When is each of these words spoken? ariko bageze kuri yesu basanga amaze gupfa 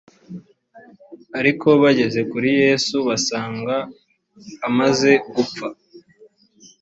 ariko 1.39 1.67
bageze 1.81 2.19
kuri 2.31 2.49
yesu 2.63 2.95
basanga 3.07 3.75
amaze 4.67 5.11
gupfa 5.33 5.67